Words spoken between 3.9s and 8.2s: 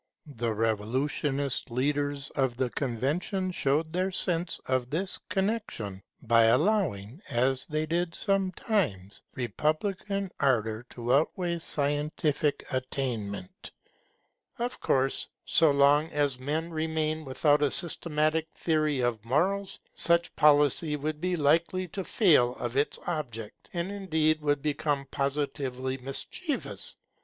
their sense of this connexion by allowing, as they did